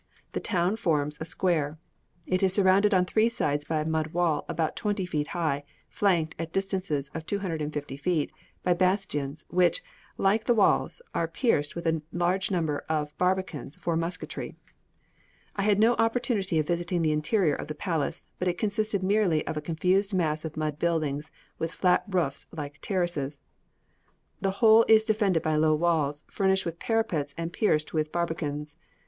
The 0.31 0.39
town 0.39 0.77
forms 0.77 1.19
a 1.21 1.25
square. 1.25 1.77
It 2.25 2.41
is 2.41 2.53
surrounded 2.55 2.91
on 2.91 3.05
three 3.05 3.29
sides 3.29 3.65
by 3.65 3.81
a 3.81 3.85
mud 3.85 4.13
wall 4.15 4.45
about 4.49 4.75
twenty 4.75 5.05
feet 5.05 5.27
high, 5.27 5.63
flanked, 5.89 6.33
at 6.39 6.51
distances 6.51 7.11
of 7.13 7.27
250 7.27 7.97
feet, 7.97 8.31
by 8.63 8.73
bastions, 8.73 9.45
which, 9.49 9.83
like 10.17 10.45
the 10.45 10.55
walls, 10.55 11.03
are 11.13 11.27
pierced 11.27 11.75
with 11.75 11.85
a 11.85 12.01
large 12.11 12.49
number 12.49 12.83
of 12.89 13.15
barbicans 13.19 13.77
for 13.77 13.95
musketry. 13.95 14.55
I 15.55 15.61
had 15.61 15.77
no 15.77 15.93
opportunity 15.97 16.57
of 16.57 16.65
visiting 16.65 17.03
the 17.03 17.11
interior 17.11 17.53
of 17.53 17.67
the 17.67 17.75
palace, 17.75 18.25
but 18.39 18.47
it 18.47 18.57
consists 18.57 18.99
merely 19.03 19.45
of 19.45 19.55
a 19.55 19.61
confused 19.61 20.15
mass 20.15 20.43
of 20.43 20.57
mud 20.57 20.79
buildings 20.79 21.29
with 21.59 21.71
flat 21.71 22.05
roofs 22.09 22.47
like 22.51 22.81
terraces; 22.81 23.39
the 24.41 24.49
whole 24.65 24.83
is 24.87 25.03
defended 25.03 25.43
by 25.43 25.57
low 25.57 25.75
walls, 25.75 26.23
furnished 26.27 26.65
with 26.65 26.79
parapets 26.79 27.35
and 27.37 27.53
pierced 27.53 27.93
with 27.93 28.11
barbicans. 28.11 28.75